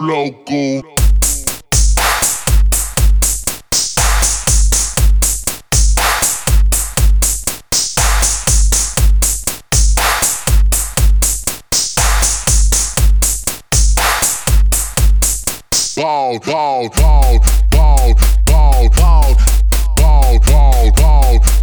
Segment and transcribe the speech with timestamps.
[0.00, 0.82] local.
[15.96, 17.38] Ball, ball, ball,
[17.70, 18.14] ball,
[18.46, 19.36] ball, ball,
[19.96, 21.59] ball, ball, ball.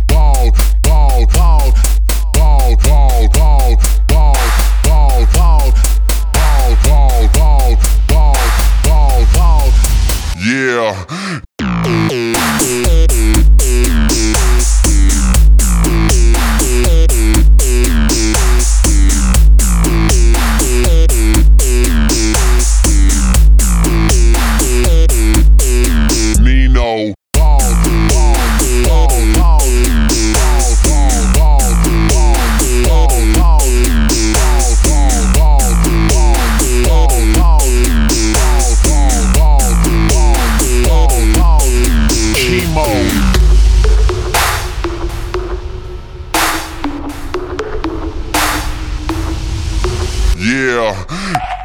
[50.91, 51.56] うん。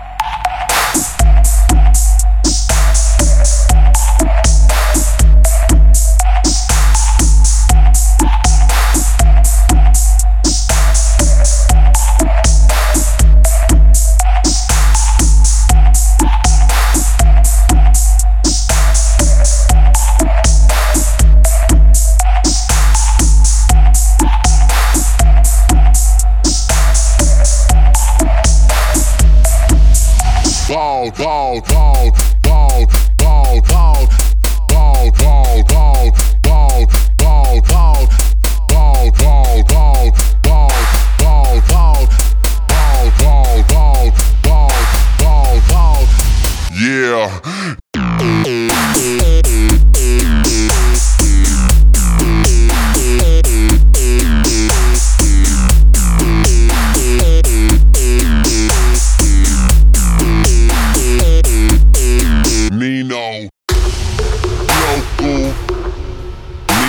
[31.11, 32.41] Call, call.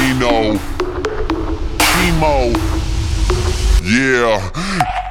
[0.04, 0.60] Dino.
[1.80, 2.52] Chemo.
[3.82, 5.03] Yeah.